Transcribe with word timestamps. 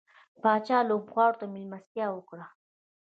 پاچا 0.41 0.79
لوبغاړو 0.89 1.39
ته 1.39 1.45
ملستيا 1.53 2.07
وکړه. 2.13 2.45